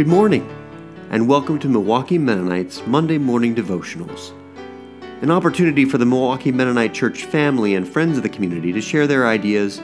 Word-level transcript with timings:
Good 0.00 0.08
morning, 0.08 0.48
and 1.10 1.28
welcome 1.28 1.58
to 1.58 1.68
Milwaukee 1.68 2.16
Mennonites 2.16 2.86
Monday 2.86 3.18
Morning 3.18 3.54
Devotionals, 3.54 4.32
an 5.20 5.30
opportunity 5.30 5.84
for 5.84 5.98
the 5.98 6.06
Milwaukee 6.06 6.50
Mennonite 6.50 6.94
Church 6.94 7.24
family 7.24 7.74
and 7.74 7.86
friends 7.86 8.16
of 8.16 8.22
the 8.22 8.30
community 8.30 8.72
to 8.72 8.80
share 8.80 9.06
their 9.06 9.26
ideas 9.26 9.76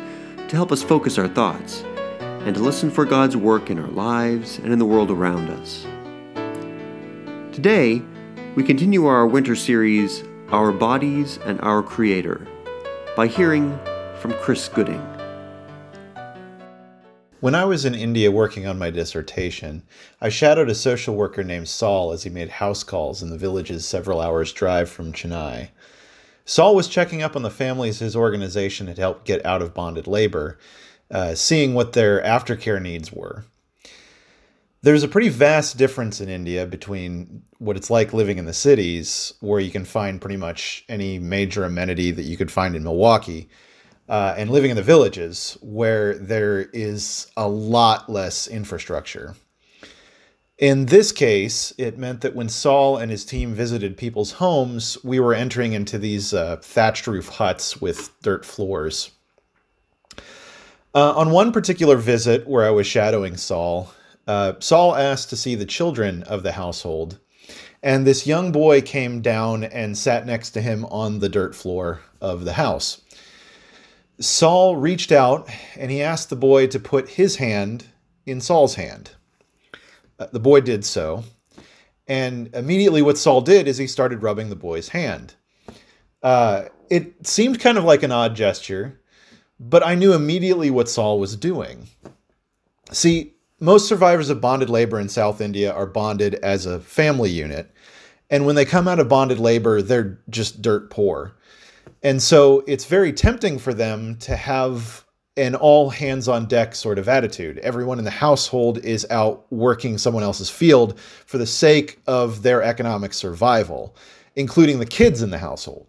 to 0.48 0.56
help 0.56 0.72
us 0.72 0.82
focus 0.82 1.18
our 1.18 1.28
thoughts 1.28 1.82
and 2.18 2.54
to 2.54 2.62
listen 2.62 2.90
for 2.90 3.04
God's 3.04 3.36
work 3.36 3.68
in 3.68 3.78
our 3.78 3.90
lives 3.90 4.56
and 4.56 4.72
in 4.72 4.78
the 4.78 4.86
world 4.86 5.10
around 5.10 5.50
us. 5.50 5.86
Today, 7.54 8.00
we 8.54 8.62
continue 8.62 9.04
our 9.04 9.26
winter 9.26 9.54
series, 9.54 10.24
Our 10.48 10.72
Bodies 10.72 11.38
and 11.44 11.60
Our 11.60 11.82
Creator, 11.82 12.48
by 13.18 13.26
hearing 13.26 13.78
from 14.20 14.32
Chris 14.40 14.66
Gooding. 14.66 15.15
When 17.40 17.54
I 17.54 17.66
was 17.66 17.84
in 17.84 17.94
India 17.94 18.30
working 18.30 18.66
on 18.66 18.78
my 18.78 18.88
dissertation, 18.88 19.82
I 20.22 20.30
shadowed 20.30 20.70
a 20.70 20.74
social 20.74 21.14
worker 21.14 21.44
named 21.44 21.68
Saul 21.68 22.12
as 22.12 22.22
he 22.22 22.30
made 22.30 22.48
house 22.48 22.82
calls 22.82 23.22
in 23.22 23.28
the 23.28 23.36
villages 23.36 23.84
several 23.84 24.22
hours' 24.22 24.54
drive 24.54 24.88
from 24.88 25.12
Chennai. 25.12 25.68
Saul 26.46 26.74
was 26.74 26.88
checking 26.88 27.22
up 27.22 27.36
on 27.36 27.42
the 27.42 27.50
families 27.50 27.98
his 27.98 28.16
organization 28.16 28.86
had 28.86 28.96
helped 28.96 29.26
get 29.26 29.44
out 29.44 29.60
of 29.60 29.74
bonded 29.74 30.06
labor, 30.06 30.58
uh, 31.10 31.34
seeing 31.34 31.74
what 31.74 31.92
their 31.92 32.22
aftercare 32.22 32.80
needs 32.80 33.12
were. 33.12 33.44
There's 34.80 35.02
a 35.02 35.08
pretty 35.08 35.28
vast 35.28 35.76
difference 35.76 36.22
in 36.22 36.30
India 36.30 36.64
between 36.64 37.42
what 37.58 37.76
it's 37.76 37.90
like 37.90 38.14
living 38.14 38.38
in 38.38 38.46
the 38.46 38.54
cities, 38.54 39.34
where 39.40 39.60
you 39.60 39.70
can 39.70 39.84
find 39.84 40.22
pretty 40.22 40.38
much 40.38 40.86
any 40.88 41.18
major 41.18 41.64
amenity 41.64 42.12
that 42.12 42.22
you 42.22 42.38
could 42.38 42.50
find 42.50 42.74
in 42.74 42.82
Milwaukee, 42.82 43.50
uh, 44.08 44.34
and 44.36 44.50
living 44.50 44.70
in 44.70 44.76
the 44.76 44.82
villages 44.82 45.56
where 45.60 46.16
there 46.18 46.60
is 46.72 47.30
a 47.36 47.48
lot 47.48 48.08
less 48.08 48.46
infrastructure. 48.46 49.34
In 50.58 50.86
this 50.86 51.12
case, 51.12 51.74
it 51.76 51.98
meant 51.98 52.22
that 52.22 52.34
when 52.34 52.48
Saul 52.48 52.96
and 52.96 53.10
his 53.10 53.26
team 53.26 53.52
visited 53.52 53.98
people's 53.98 54.32
homes, 54.32 54.96
we 55.04 55.20
were 55.20 55.34
entering 55.34 55.74
into 55.74 55.98
these 55.98 56.32
uh, 56.32 56.56
thatched 56.62 57.06
roof 57.06 57.28
huts 57.28 57.78
with 57.80 58.10
dirt 58.22 58.44
floors. 58.44 59.10
Uh, 60.94 61.12
on 61.14 61.30
one 61.30 61.52
particular 61.52 61.98
visit 61.98 62.48
where 62.48 62.64
I 62.64 62.70
was 62.70 62.86
shadowing 62.86 63.36
Saul, 63.36 63.92
uh, 64.26 64.54
Saul 64.60 64.96
asked 64.96 65.28
to 65.28 65.36
see 65.36 65.54
the 65.54 65.66
children 65.66 66.22
of 66.22 66.42
the 66.42 66.52
household, 66.52 67.18
and 67.82 68.06
this 68.06 68.26
young 68.26 68.50
boy 68.50 68.80
came 68.80 69.20
down 69.20 69.62
and 69.64 69.96
sat 69.96 70.24
next 70.24 70.52
to 70.52 70.62
him 70.62 70.86
on 70.86 71.18
the 71.18 71.28
dirt 71.28 71.54
floor 71.54 72.00
of 72.22 72.46
the 72.46 72.54
house. 72.54 73.02
Saul 74.18 74.76
reached 74.76 75.12
out 75.12 75.48
and 75.76 75.90
he 75.90 76.02
asked 76.02 76.30
the 76.30 76.36
boy 76.36 76.66
to 76.68 76.80
put 76.80 77.10
his 77.10 77.36
hand 77.36 77.86
in 78.24 78.40
Saul's 78.40 78.74
hand. 78.74 79.12
Uh, 80.18 80.26
the 80.32 80.40
boy 80.40 80.60
did 80.60 80.84
so. 80.84 81.24
And 82.08 82.54
immediately, 82.54 83.02
what 83.02 83.18
Saul 83.18 83.40
did 83.40 83.66
is 83.66 83.78
he 83.78 83.86
started 83.86 84.22
rubbing 84.22 84.48
the 84.48 84.56
boy's 84.56 84.88
hand. 84.88 85.34
Uh, 86.22 86.66
it 86.88 87.26
seemed 87.26 87.60
kind 87.60 87.76
of 87.76 87.84
like 87.84 88.02
an 88.02 88.12
odd 88.12 88.36
gesture, 88.36 89.00
but 89.58 89.84
I 89.84 89.94
knew 89.96 90.12
immediately 90.12 90.70
what 90.70 90.88
Saul 90.88 91.18
was 91.18 91.36
doing. 91.36 91.88
See, 92.92 93.34
most 93.58 93.88
survivors 93.88 94.30
of 94.30 94.40
bonded 94.40 94.70
labor 94.70 95.00
in 95.00 95.08
South 95.08 95.40
India 95.40 95.72
are 95.72 95.86
bonded 95.86 96.34
as 96.36 96.66
a 96.66 96.80
family 96.80 97.30
unit. 97.30 97.72
And 98.30 98.46
when 98.46 98.54
they 98.54 98.64
come 98.64 98.86
out 98.86 99.00
of 99.00 99.08
bonded 99.08 99.38
labor, 99.38 99.82
they're 99.82 100.20
just 100.28 100.62
dirt 100.62 100.90
poor. 100.90 101.36
And 102.02 102.22
so 102.22 102.62
it's 102.66 102.84
very 102.84 103.12
tempting 103.12 103.58
for 103.58 103.74
them 103.74 104.16
to 104.18 104.36
have 104.36 105.04
an 105.36 105.54
all 105.54 105.90
hands 105.90 106.28
on 106.28 106.46
deck 106.46 106.74
sort 106.74 106.98
of 106.98 107.08
attitude. 107.08 107.58
Everyone 107.58 107.98
in 107.98 108.04
the 108.04 108.10
household 108.10 108.78
is 108.78 109.06
out 109.10 109.44
working 109.50 109.98
someone 109.98 110.22
else's 110.22 110.48
field 110.48 110.98
for 111.26 111.36
the 111.38 111.46
sake 111.46 111.98
of 112.06 112.42
their 112.42 112.62
economic 112.62 113.12
survival, 113.12 113.94
including 114.34 114.78
the 114.78 114.86
kids 114.86 115.22
in 115.22 115.30
the 115.30 115.38
household. 115.38 115.86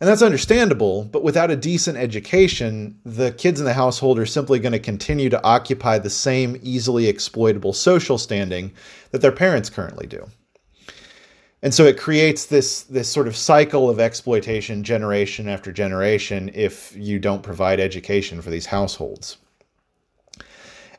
And 0.00 0.08
that's 0.08 0.22
understandable, 0.22 1.04
but 1.04 1.22
without 1.22 1.52
a 1.52 1.56
decent 1.56 1.96
education, 1.96 2.98
the 3.04 3.30
kids 3.30 3.60
in 3.60 3.64
the 3.64 3.72
household 3.72 4.18
are 4.18 4.26
simply 4.26 4.58
going 4.58 4.72
to 4.72 4.80
continue 4.80 5.30
to 5.30 5.42
occupy 5.44 5.98
the 5.98 6.10
same 6.10 6.58
easily 6.60 7.06
exploitable 7.06 7.72
social 7.72 8.18
standing 8.18 8.72
that 9.12 9.22
their 9.22 9.30
parents 9.30 9.70
currently 9.70 10.08
do 10.08 10.26
and 11.62 11.72
so 11.72 11.84
it 11.84 11.98
creates 11.98 12.46
this 12.46 12.82
this 12.84 13.08
sort 13.08 13.28
of 13.28 13.36
cycle 13.36 13.88
of 13.88 14.00
exploitation 14.00 14.82
generation 14.82 15.48
after 15.48 15.72
generation 15.72 16.50
if 16.54 16.94
you 16.96 17.18
don't 17.18 17.42
provide 17.42 17.80
education 17.80 18.42
for 18.42 18.50
these 18.50 18.66
households. 18.66 19.38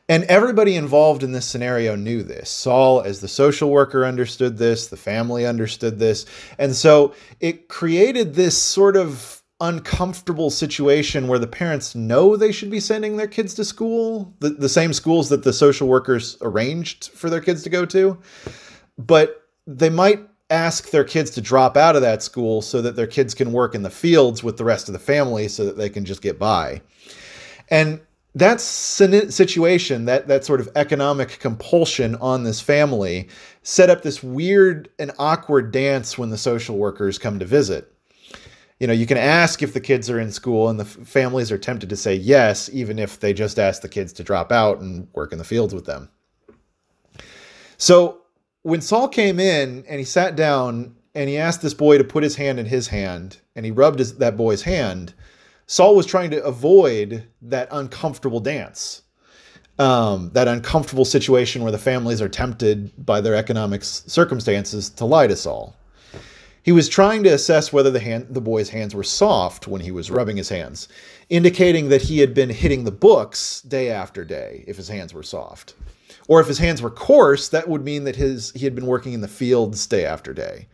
And 0.06 0.24
everybody 0.24 0.76
involved 0.76 1.22
in 1.22 1.32
this 1.32 1.46
scenario 1.46 1.96
knew 1.96 2.22
this. 2.22 2.50
Saul 2.50 3.00
as 3.00 3.20
the 3.20 3.28
social 3.28 3.70
worker 3.70 4.04
understood 4.04 4.58
this 4.58 4.86
the 4.86 4.96
family 4.96 5.46
understood 5.46 5.98
this. 5.98 6.26
And 6.58 6.74
so 6.74 7.14
it 7.40 7.68
created 7.68 8.34
this 8.34 8.60
sort 8.60 8.96
of 8.96 9.42
uncomfortable 9.60 10.50
situation 10.50 11.28
where 11.28 11.38
the 11.38 11.46
parents 11.46 11.94
know 11.94 12.36
they 12.36 12.52
should 12.52 12.70
be 12.70 12.80
sending 12.80 13.16
their 13.16 13.28
kids 13.28 13.54
to 13.54 13.64
school 13.64 14.34
the, 14.40 14.50
the 14.50 14.68
same 14.68 14.92
schools 14.92 15.28
that 15.28 15.44
the 15.44 15.52
social 15.52 15.86
workers 15.86 16.36
arranged 16.42 17.10
for 17.10 17.30
their 17.30 17.40
kids 17.40 17.62
to 17.62 17.70
go 17.70 17.86
to 17.86 18.18
but 18.98 19.48
they 19.66 19.88
might 19.88 20.20
ask 20.54 20.90
their 20.90 21.04
kids 21.04 21.30
to 21.32 21.40
drop 21.40 21.76
out 21.76 21.96
of 21.96 22.02
that 22.02 22.22
school 22.22 22.62
so 22.62 22.80
that 22.80 22.96
their 22.96 23.06
kids 23.06 23.34
can 23.34 23.52
work 23.52 23.74
in 23.74 23.82
the 23.82 23.90
fields 23.90 24.42
with 24.42 24.56
the 24.56 24.64
rest 24.64 24.88
of 24.88 24.92
the 24.92 24.98
family 24.98 25.48
so 25.48 25.64
that 25.64 25.76
they 25.76 25.88
can 25.88 26.04
just 26.04 26.22
get 26.22 26.38
by. 26.38 26.80
And 27.68 28.00
that 28.36 28.60
situation, 28.60 30.06
that 30.06 30.26
that 30.28 30.44
sort 30.44 30.60
of 30.60 30.68
economic 30.74 31.38
compulsion 31.38 32.16
on 32.16 32.42
this 32.42 32.60
family, 32.60 33.28
set 33.62 33.90
up 33.90 34.02
this 34.02 34.22
weird 34.22 34.88
and 34.98 35.12
awkward 35.18 35.70
dance 35.70 36.18
when 36.18 36.30
the 36.30 36.38
social 36.38 36.76
workers 36.76 37.18
come 37.18 37.38
to 37.38 37.44
visit. 37.44 37.92
You 38.80 38.88
know, 38.88 38.92
you 38.92 39.06
can 39.06 39.18
ask 39.18 39.62
if 39.62 39.72
the 39.72 39.80
kids 39.80 40.10
are 40.10 40.18
in 40.18 40.32
school, 40.32 40.68
and 40.68 40.80
the 40.80 40.84
families 40.84 41.52
are 41.52 41.58
tempted 41.58 41.88
to 41.90 41.96
say 41.96 42.16
yes, 42.16 42.68
even 42.72 42.98
if 42.98 43.20
they 43.20 43.32
just 43.32 43.58
ask 43.58 43.82
the 43.82 43.88
kids 43.88 44.12
to 44.14 44.24
drop 44.24 44.50
out 44.50 44.80
and 44.80 45.06
work 45.14 45.32
in 45.32 45.38
the 45.38 45.44
fields 45.44 45.72
with 45.72 45.86
them. 45.86 46.08
So 47.76 48.23
when 48.64 48.80
Saul 48.80 49.08
came 49.08 49.38
in 49.38 49.84
and 49.86 49.98
he 49.98 50.04
sat 50.04 50.36
down 50.36 50.96
and 51.14 51.28
he 51.28 51.36
asked 51.36 51.60
this 51.60 51.74
boy 51.74 51.98
to 51.98 52.04
put 52.04 52.22
his 52.24 52.34
hand 52.34 52.58
in 52.58 52.66
his 52.66 52.88
hand 52.88 53.38
and 53.54 53.64
he 53.64 53.70
rubbed 53.70 53.98
his, 53.98 54.16
that 54.16 54.38
boy's 54.38 54.62
hand, 54.62 55.12
Saul 55.66 55.94
was 55.94 56.06
trying 56.06 56.30
to 56.30 56.42
avoid 56.42 57.28
that 57.42 57.68
uncomfortable 57.70 58.40
dance, 58.40 59.02
um, 59.78 60.30
that 60.32 60.48
uncomfortable 60.48 61.04
situation 61.04 61.62
where 61.62 61.72
the 61.72 61.78
families 61.78 62.22
are 62.22 62.28
tempted 62.28 62.90
by 63.04 63.20
their 63.20 63.34
economic 63.34 63.84
circumstances 63.84 64.88
to 64.90 65.04
lie 65.04 65.26
to 65.26 65.36
Saul. 65.36 65.76
He 66.62 66.72
was 66.72 66.88
trying 66.88 67.22
to 67.24 67.34
assess 67.34 67.70
whether 67.70 67.90
the 67.90 68.00
hand, 68.00 68.28
the 68.30 68.40
boy's 68.40 68.70
hands 68.70 68.94
were 68.94 69.04
soft 69.04 69.68
when 69.68 69.82
he 69.82 69.90
was 69.90 70.10
rubbing 70.10 70.38
his 70.38 70.48
hands, 70.48 70.88
indicating 71.28 71.90
that 71.90 72.00
he 72.00 72.20
had 72.20 72.32
been 72.32 72.48
hitting 72.48 72.84
the 72.84 72.90
books 72.90 73.60
day 73.60 73.90
after 73.90 74.24
day 74.24 74.64
if 74.66 74.78
his 74.78 74.88
hands 74.88 75.12
were 75.12 75.22
soft. 75.22 75.74
Or 76.28 76.40
if 76.40 76.46
his 76.46 76.58
hands 76.58 76.80
were 76.80 76.90
coarse, 76.90 77.48
that 77.50 77.68
would 77.68 77.84
mean 77.84 78.04
that 78.04 78.16
his 78.16 78.50
he 78.52 78.64
had 78.64 78.74
been 78.74 78.86
working 78.86 79.12
in 79.12 79.20
the 79.20 79.28
fields 79.28 79.86
day 79.86 80.04
after 80.04 80.32
day. 80.32 80.68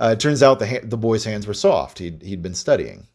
Uh, 0.00 0.10
it 0.12 0.20
turns 0.20 0.42
out 0.42 0.58
the 0.58 0.66
ha- 0.66 0.84
the 0.84 0.96
boy's 0.96 1.24
hands 1.24 1.46
were 1.46 1.54
soft. 1.54 1.98
He'd 1.98 2.22
he'd 2.22 2.42
been 2.42 2.54
studying. 2.54 3.06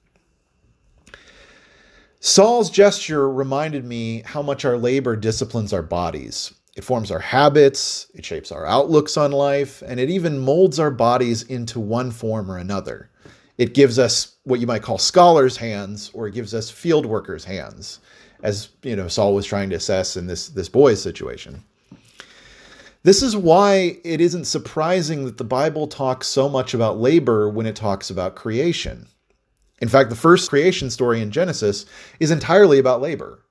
Saul's 2.20 2.70
gesture 2.70 3.28
reminded 3.30 3.84
me 3.84 4.22
how 4.26 4.44
much 4.44 4.64
our 4.64 4.78
labor 4.78 5.16
disciplines 5.16 5.74
our 5.74 5.82
bodies. 5.82 6.54
It 6.76 6.84
forms 6.84 7.12
our 7.12 7.20
habits, 7.20 8.08
it 8.14 8.24
shapes 8.24 8.52
our 8.52 8.66
outlooks 8.66 9.18
on 9.18 9.32
life, 9.32 9.82
and 9.86 10.00
it 10.00 10.10
even 10.10 10.40
molds 10.40 10.80
our 10.80 10.92
bodies 10.92 11.44
into 11.44 11.80
one 11.80 12.12
form 12.12 12.50
or 12.50 12.58
another. 12.58 13.10
It 13.58 13.74
gives 13.74 14.00
us 14.00 14.38
what 14.44 14.60
you 14.60 14.68
might 14.68 14.84
call 14.84 14.98
scholars' 14.98 15.58
hands, 15.58 16.12
or 16.14 16.28
it 16.28 16.34
gives 16.34 16.54
us 16.54 16.70
field 16.70 17.06
workers' 17.06 17.44
hands, 17.44 18.00
as 18.44 18.70
you 18.84 18.96
know 18.96 19.08
Saul 19.08 19.34
was 19.34 19.46
trying 19.46 19.70
to 19.72 19.76
assess 19.76 20.16
in 20.16 20.28
this 20.28 20.50
this 20.50 20.70
boy's 20.70 21.02
situation. 21.02 21.64
This 23.04 23.24
is 23.24 23.36
why 23.36 23.98
it 24.04 24.22
isn't 24.22 24.46
surprising 24.46 25.26
that 25.26 25.40
the 25.40 25.44
Bible 25.44 25.88
talks 25.88 26.28
so 26.28 26.48
much 26.48 26.76
about 26.76 27.00
labor 27.00 27.50
when 27.50 27.66
it 27.66 27.76
talks 27.76 28.12
about 28.12 28.36
creation. 28.36 29.08
In 29.82 29.90
fact, 29.90 30.12
the 30.12 30.16
first 30.16 30.52
creation 30.52 30.92
story 30.92 31.20
in 31.20 31.32
Genesis 31.32 31.88
is 32.20 32.30
entirely 32.30 32.78
about 32.78 33.02
labor. 33.02 33.44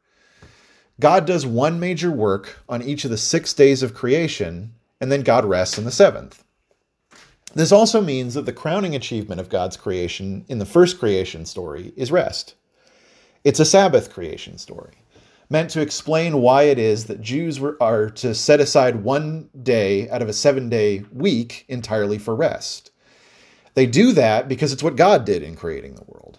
God 1.00 1.26
does 1.26 1.44
one 1.44 1.80
major 1.80 2.12
work 2.12 2.58
on 2.68 2.82
each 2.82 3.04
of 3.04 3.10
the 3.10 3.16
six 3.16 3.52
days 3.52 3.82
of 3.82 3.92
creation, 3.92 4.74
and 5.00 5.10
then 5.10 5.22
God 5.22 5.44
rests 5.44 5.78
on 5.78 5.84
the 5.84 5.90
seventh. 5.90 6.44
This 7.52 7.72
also 7.72 8.00
means 8.00 8.34
that 8.34 8.46
the 8.46 8.52
crowning 8.52 8.94
achievement 8.94 9.40
of 9.40 9.48
God's 9.48 9.76
creation 9.76 10.44
in 10.48 10.60
the 10.60 10.66
first 10.66 11.00
creation 11.00 11.44
story 11.44 11.92
is 11.96 12.12
rest. 12.12 12.54
It's 13.42 13.58
a 13.58 13.64
Sabbath 13.64 14.12
creation 14.12 14.58
story 14.58 14.99
meant 15.50 15.68
to 15.70 15.80
explain 15.80 16.40
why 16.40 16.62
it 16.62 16.78
is 16.78 17.06
that 17.06 17.20
Jews 17.20 17.58
were, 17.60 17.76
are 17.82 18.08
to 18.10 18.34
set 18.34 18.60
aside 18.60 19.02
one 19.02 19.50
day 19.62 20.08
out 20.08 20.22
of 20.22 20.28
a 20.28 20.32
seven 20.32 20.68
day 20.70 21.04
week 21.12 21.66
entirely 21.68 22.18
for 22.18 22.34
rest. 22.34 22.92
They 23.74 23.86
do 23.86 24.12
that 24.12 24.48
because 24.48 24.72
it's 24.72 24.82
what 24.82 24.96
God 24.96 25.24
did 25.24 25.42
in 25.42 25.56
creating 25.56 25.96
the 25.96 26.04
world. 26.06 26.38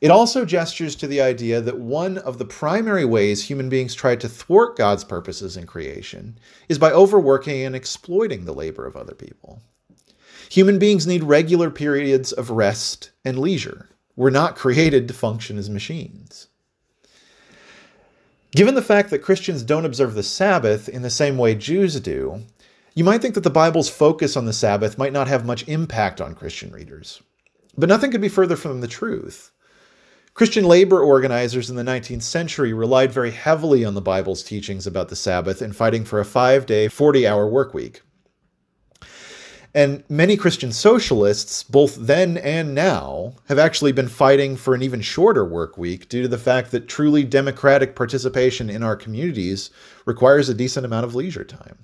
It 0.00 0.10
also 0.10 0.46
gestures 0.46 0.96
to 0.96 1.06
the 1.06 1.20
idea 1.20 1.60
that 1.60 1.78
one 1.78 2.16
of 2.18 2.38
the 2.38 2.46
primary 2.46 3.04
ways 3.04 3.44
human 3.44 3.68
beings 3.68 3.94
try 3.94 4.16
to 4.16 4.28
thwart 4.28 4.76
God's 4.76 5.04
purposes 5.04 5.56
in 5.56 5.66
creation 5.66 6.38
is 6.68 6.78
by 6.78 6.90
overworking 6.90 7.62
and 7.62 7.76
exploiting 7.76 8.44
the 8.44 8.54
labor 8.54 8.86
of 8.86 8.96
other 8.96 9.14
people. 9.14 9.62
Human 10.50 10.78
beings 10.78 11.06
need 11.06 11.22
regular 11.22 11.70
periods 11.70 12.32
of 12.32 12.50
rest 12.50 13.10
and 13.24 13.38
leisure. 13.38 13.90
We're 14.16 14.30
not 14.30 14.56
created 14.56 15.06
to 15.08 15.14
function 15.14 15.58
as 15.58 15.68
machines. 15.68 16.48
Given 18.52 18.74
the 18.74 18.82
fact 18.82 19.10
that 19.10 19.20
Christians 19.22 19.62
don't 19.62 19.84
observe 19.84 20.14
the 20.14 20.24
Sabbath 20.24 20.88
in 20.88 21.02
the 21.02 21.10
same 21.10 21.38
way 21.38 21.54
Jews 21.54 22.00
do, 22.00 22.44
you 22.94 23.04
might 23.04 23.22
think 23.22 23.34
that 23.34 23.44
the 23.44 23.50
Bible's 23.50 23.88
focus 23.88 24.36
on 24.36 24.44
the 24.44 24.52
Sabbath 24.52 24.98
might 24.98 25.12
not 25.12 25.28
have 25.28 25.46
much 25.46 25.68
impact 25.68 26.20
on 26.20 26.34
Christian 26.34 26.72
readers. 26.72 27.22
But 27.78 27.88
nothing 27.88 28.10
could 28.10 28.20
be 28.20 28.28
further 28.28 28.56
from 28.56 28.80
the 28.80 28.88
truth. 28.88 29.52
Christian 30.34 30.64
labor 30.64 31.00
organizers 31.00 31.70
in 31.70 31.76
the 31.76 31.84
19th 31.84 32.22
century 32.22 32.72
relied 32.72 33.12
very 33.12 33.30
heavily 33.30 33.84
on 33.84 33.94
the 33.94 34.00
Bible's 34.00 34.42
teachings 34.42 34.86
about 34.86 35.08
the 35.08 35.16
Sabbath 35.16 35.62
in 35.62 35.72
fighting 35.72 36.04
for 36.04 36.18
a 36.18 36.24
five 36.24 36.66
day, 36.66 36.88
40 36.88 37.26
hour 37.26 37.46
work 37.46 37.72
week. 37.72 38.02
And 39.72 40.02
many 40.08 40.36
Christian 40.36 40.72
socialists, 40.72 41.62
both 41.62 41.94
then 41.94 42.36
and 42.38 42.74
now, 42.74 43.34
have 43.46 43.58
actually 43.58 43.92
been 43.92 44.08
fighting 44.08 44.56
for 44.56 44.74
an 44.74 44.82
even 44.82 45.00
shorter 45.00 45.44
work 45.44 45.78
week 45.78 46.08
due 46.08 46.22
to 46.22 46.28
the 46.28 46.38
fact 46.38 46.72
that 46.72 46.88
truly 46.88 47.22
democratic 47.22 47.94
participation 47.94 48.68
in 48.68 48.82
our 48.82 48.96
communities 48.96 49.70
requires 50.06 50.48
a 50.48 50.54
decent 50.54 50.84
amount 50.84 51.04
of 51.04 51.14
leisure 51.14 51.44
time. 51.44 51.78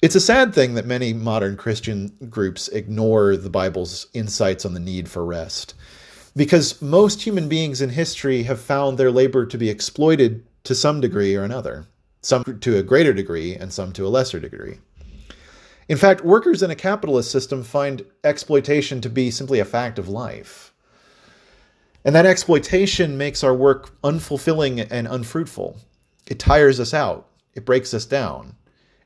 It's 0.00 0.14
a 0.14 0.20
sad 0.20 0.54
thing 0.54 0.74
that 0.74 0.86
many 0.86 1.12
modern 1.12 1.56
Christian 1.56 2.14
groups 2.28 2.68
ignore 2.68 3.36
the 3.36 3.50
Bible's 3.50 4.06
insights 4.12 4.64
on 4.64 4.74
the 4.74 4.80
need 4.80 5.08
for 5.08 5.24
rest, 5.24 5.74
because 6.36 6.80
most 6.80 7.22
human 7.22 7.48
beings 7.48 7.80
in 7.80 7.90
history 7.90 8.44
have 8.44 8.60
found 8.60 8.96
their 8.96 9.10
labor 9.10 9.44
to 9.46 9.58
be 9.58 9.70
exploited 9.70 10.46
to 10.64 10.74
some 10.74 11.00
degree 11.00 11.34
or 11.34 11.42
another, 11.42 11.86
some 12.20 12.44
to 12.60 12.76
a 12.76 12.82
greater 12.82 13.12
degree 13.12 13.56
and 13.56 13.72
some 13.72 13.92
to 13.94 14.06
a 14.06 14.08
lesser 14.08 14.38
degree. 14.38 14.78
In 15.88 15.98
fact, 15.98 16.24
workers 16.24 16.62
in 16.62 16.70
a 16.70 16.76
capitalist 16.76 17.30
system 17.30 17.62
find 17.62 18.04
exploitation 18.22 19.00
to 19.02 19.10
be 19.10 19.30
simply 19.30 19.58
a 19.58 19.64
fact 19.64 19.98
of 19.98 20.08
life. 20.08 20.72
And 22.04 22.14
that 22.14 22.26
exploitation 22.26 23.16
makes 23.16 23.42
our 23.42 23.54
work 23.54 24.00
unfulfilling 24.02 24.86
and 24.90 25.06
unfruitful. 25.06 25.78
It 26.26 26.38
tires 26.38 26.80
us 26.80 26.94
out, 26.94 27.28
it 27.54 27.66
breaks 27.66 27.92
us 27.92 28.06
down, 28.06 28.56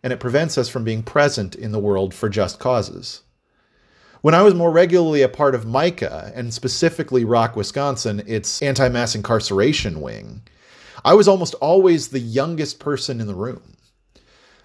and 0.03 0.13
it 0.13 0.21
prevents 0.21 0.57
us 0.57 0.69
from 0.69 0.85
being 0.85 1.03
present 1.03 1.55
in 1.55 1.73
the 1.73 1.79
world 1.79 2.15
for 2.15 2.29
just 2.29 2.59
causes. 2.59 3.23
When 4.21 4.35
I 4.35 4.43
was 4.43 4.55
more 4.55 4.73
regularly 4.73 5.23
a 5.23 5.29
part 5.29 5.55
of 5.55 5.65
MICAH, 5.65 6.33
and 6.35 6.53
specifically 6.53 7.25
ROC, 7.25 7.55
Wisconsin, 7.55 8.23
its 8.27 8.61
anti 8.63 8.89
mass 8.89 9.15
incarceration 9.15 10.01
wing, 10.01 10.43
I 11.05 11.15
was 11.15 11.29
almost 11.29 11.55
always 11.55 12.09
the 12.09 12.19
youngest 12.19 12.81
person 12.81 13.21
in 13.21 13.29
the 13.29 13.35
room. 13.35 13.77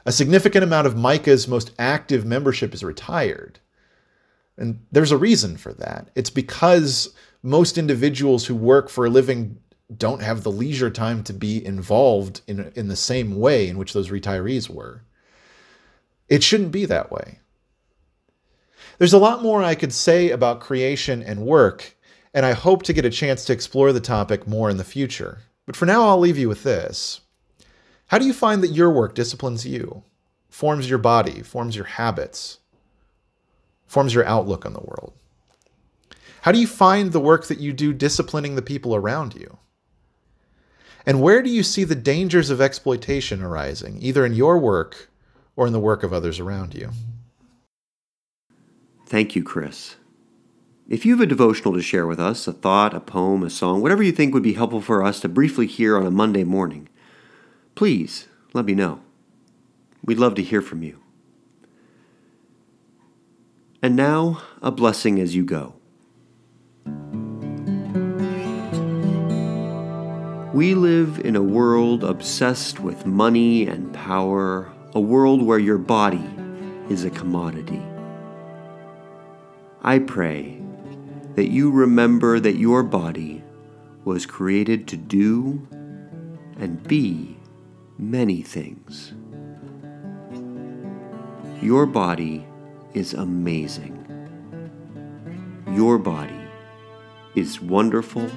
A 0.05 0.11
significant 0.11 0.63
amount 0.63 0.88
of 0.88 0.95
MICAH's 0.95 1.47
most 1.47 1.71
active 1.79 2.25
membership 2.25 2.73
is 2.73 2.83
retired. 2.83 3.59
And 4.57 4.85
there's 4.91 5.11
a 5.11 5.17
reason 5.17 5.57
for 5.57 5.73
that. 5.73 6.09
It's 6.15 6.29
because 6.29 7.13
most 7.41 7.77
individuals 7.77 8.45
who 8.45 8.55
work 8.55 8.89
for 8.89 9.05
a 9.05 9.09
living 9.09 9.59
don't 9.95 10.21
have 10.21 10.44
the 10.44 10.51
leisure 10.51 10.89
time 10.89 11.23
to 11.23 11.33
be 11.33 11.63
involved 11.63 12.41
in, 12.47 12.71
in 12.75 12.88
the 12.88 12.95
same 12.95 13.39
way 13.39 13.67
in 13.67 13.77
which 13.77 13.94
those 13.94 14.09
retirees 14.09 14.69
were. 14.69 15.03
It 16.29 16.44
shouldn't 16.44 16.71
be 16.71 16.85
that 16.85 17.11
way. 17.11 17.39
There's 18.97 19.13
a 19.13 19.19
lot 19.19 19.44
more 19.44 19.63
I 19.63 19.75
could 19.75 19.94
say 19.94 20.29
about 20.29 20.61
creation 20.61 21.21
and 21.21 21.45
work, 21.45 21.95
and 22.33 22.45
I 22.45 22.53
hope 22.53 22.83
to 22.83 22.94
get 22.94 23.05
a 23.05 23.09
chance 23.09 23.45
to 23.45 23.53
explore 23.53 23.91
the 23.91 24.00
topic 24.00 24.47
more 24.47 24.69
in 24.69 24.77
the 24.77 24.83
future. 24.83 25.39
But 25.65 25.75
for 25.75 25.85
now, 25.85 26.07
I'll 26.07 26.19
leave 26.19 26.38
you 26.38 26.50
with 26.50 26.63
this. 26.63 27.21
How 28.13 28.19
do 28.19 28.27
you 28.27 28.33
find 28.33 28.62
that 28.62 28.68
your 28.68 28.92
work 28.92 29.15
disciplines 29.15 29.65
you, 29.65 30.04
forms 30.48 30.88
your 30.88 31.00
body, 31.00 31.42
forms 31.42 31.75
your 31.75 31.86
habits, 31.86 32.60
forms 33.88 34.13
your 34.13 34.24
outlook 34.24 34.68
on 34.68 34.74
the 34.74 34.81
world? 34.81 35.13
How 36.42 36.51
do 36.51 36.60
you 36.60 36.68
find 36.68 37.12
the 37.12 37.19
work 37.19 37.48
that 37.48 37.57
you 37.57 37.74
do 37.74 37.92
disciplining 37.92 38.54
the 38.54 38.62
people 38.62 38.94
around 38.94 39.33
you? 39.33 39.57
And 41.07 41.24
where 41.24 41.42
do 41.42 41.50
you 41.50 41.63
see 41.63 41.86
the 41.86 41.95
dangers 41.95 42.51
of 42.51 42.62
exploitation 42.62 43.42
arising, 43.42 43.98
either 44.00 44.24
in 44.24 44.36
your 44.36 44.60
work 44.60 45.10
or 45.56 45.65
in 45.65 45.74
the 45.74 45.80
work 45.80 46.04
of 46.04 46.13
others 46.13 46.39
around 46.39 46.75
you? 46.75 46.92
Thank 49.07 49.36
you, 49.36 49.42
Chris. 49.42 49.95
If 50.88 51.04
you 51.04 51.13
have 51.13 51.21
a 51.21 51.25
devotional 51.25 51.74
to 51.74 51.81
share 51.81 52.06
with 52.06 52.19
us, 52.19 52.48
a 52.48 52.54
thought, 52.54 52.94
a 52.94 53.00
poem, 53.00 53.42
a 53.42 53.50
song, 53.50 53.81
whatever 53.81 54.04
you 54.04 54.12
think 54.12 54.36
would 54.36 54.44
be 54.44 54.54
helpful 54.54 54.81
for 54.81 55.04
us 55.04 55.19
to 55.21 55.27
briefly 55.27 55.65
hear 55.65 55.98
on 55.98 56.06
a 56.06 56.12
Monday 56.12 56.44
morning, 56.44 56.89
please 57.75 58.27
let 58.53 58.65
me 58.65 58.73
know. 58.73 59.01
We'd 60.05 60.19
love 60.19 60.35
to 60.35 60.43
hear 60.43 60.61
from 60.61 60.83
you. 60.83 60.99
And 63.81 63.95
now, 63.95 64.41
a 64.61 64.71
blessing 64.71 65.19
as 65.19 65.35
you 65.35 65.43
go. 65.43 65.75
We 70.53 70.75
live 70.75 71.19
in 71.25 71.35
a 71.35 71.41
world 71.41 72.03
obsessed 72.03 72.79
with 72.79 73.05
money 73.05 73.65
and 73.65 73.91
power, 73.93 74.71
a 74.93 75.01
world 75.01 75.41
where 75.41 75.59
your 75.59 75.79
body 75.79 76.29
is 76.89 77.03
a 77.03 77.09
commodity. 77.09 77.81
I 79.81 79.99
pray 79.99 80.61
that 81.35 81.49
you 81.49 81.71
remember 81.71 82.39
that 82.39 82.55
your 82.55 82.83
body 82.83 83.43
was 84.05 84.25
created 84.25 84.87
to 84.89 84.97
do 84.97 85.67
and 86.59 86.81
be 86.87 87.32
many 88.11 88.41
things. 88.41 89.13
Your 91.61 91.85
body 91.85 92.45
is 92.94 93.13
amazing. 93.13 93.97
Your 95.71 95.97
body 95.97 96.41
is 97.33 97.61
wonderful 97.61 98.29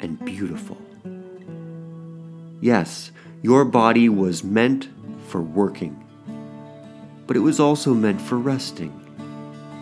and 0.00 0.18
beautiful. 0.24 0.78
Yes, 2.60 3.12
your 3.42 3.64
body 3.66 4.08
was 4.08 4.42
meant 4.42 4.88
for 5.26 5.42
working, 5.42 6.02
but 7.26 7.36
it 7.36 7.40
was 7.40 7.60
also 7.60 7.92
meant 7.92 8.20
for 8.20 8.38
resting 8.38 8.94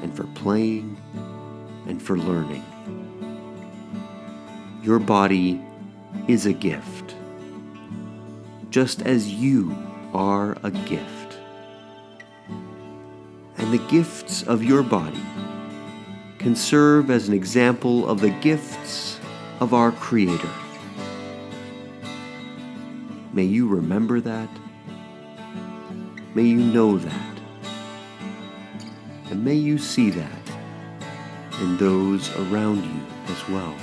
and 0.03 0.15
for 0.15 0.25
playing 0.35 0.97
and 1.87 2.03
for 2.03 2.19
learning. 2.19 2.65
Your 4.83 4.99
body 4.99 5.63
is 6.27 6.45
a 6.47 6.53
gift 6.53 7.06
just 8.77 9.01
as 9.07 9.33
you 9.33 9.75
are 10.13 10.55
a 10.63 10.71
gift. 10.71 11.39
And 13.57 13.73
the 13.73 13.83
gifts 13.89 14.43
of 14.43 14.63
your 14.63 14.83
body 14.83 15.25
can 16.37 16.55
serve 16.55 17.11
as 17.11 17.27
an 17.27 17.33
example 17.33 18.07
of 18.07 18.21
the 18.21 18.29
gifts 18.29 19.19
of 19.61 19.73
our 19.73 19.93
Creator. 19.93 20.51
May 23.33 23.45
you 23.45 23.67
remember 23.67 24.21
that. 24.21 24.51
May 26.35 26.43
you 26.43 26.59
know 26.59 26.99
that. 26.99 27.39
And 29.31 29.43
may 29.43 29.55
you 29.55 29.79
see 29.79 30.11
that 30.11 30.51
in 31.63 31.79
those 31.79 32.29
around 32.37 32.85
you 32.85 33.33
as 33.33 33.49
well. 33.49 33.75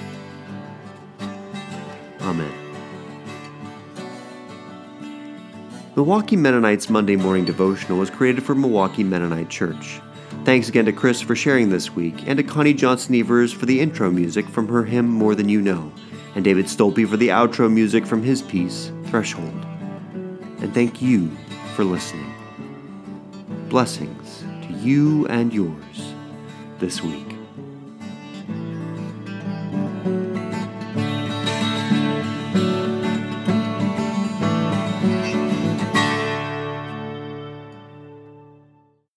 Amen. 2.21 2.62
Milwaukee 5.95 6.35
Mennonites 6.35 6.89
Monday 6.89 7.15
Morning 7.15 7.45
Devotional 7.45 7.99
was 7.99 8.09
created 8.09 8.43
for 8.43 8.55
Milwaukee 8.55 9.03
Mennonite 9.03 9.49
Church. 9.49 10.01
Thanks 10.43 10.67
again 10.67 10.85
to 10.85 10.91
Chris 10.91 11.21
for 11.21 11.35
sharing 11.35 11.69
this 11.69 11.91
week, 11.91 12.27
and 12.27 12.37
to 12.37 12.43
Connie 12.43 12.73
Johnson 12.73 13.13
Evers 13.13 13.53
for 13.53 13.67
the 13.67 13.79
intro 13.79 14.09
music 14.09 14.49
from 14.49 14.67
her 14.69 14.83
hymn 14.83 15.07
More 15.07 15.35
Than 15.35 15.49
You 15.49 15.61
Know, 15.61 15.93
and 16.33 16.43
David 16.43 16.67
Stolpe 16.67 17.07
for 17.07 17.15
the 17.15 17.27
outro 17.27 17.71
music 17.71 18.07
from 18.07 18.23
his 18.23 18.41
piece, 18.41 18.91
Threshold. 19.05 19.65
And 20.61 20.73
thank 20.73 20.99
you 20.99 21.29
for 21.75 21.83
listening. 21.83 22.33
Blessings 23.69 24.43
to 24.67 24.73
you 24.73 25.27
and 25.27 25.53
yours 25.53 26.13
this 26.79 27.03
week. 27.03 27.32